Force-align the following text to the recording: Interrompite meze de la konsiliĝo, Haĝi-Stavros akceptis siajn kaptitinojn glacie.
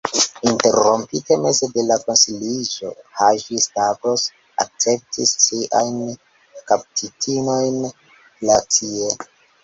Interrompite 0.51 1.33
meze 1.41 1.65
de 1.73 1.81
la 1.89 1.97
konsiliĝo, 2.05 2.93
Haĝi-Stavros 3.19 4.23
akceptis 4.65 5.33
siajn 5.43 5.99
kaptitinojn 6.71 7.77
glacie. 8.41 9.11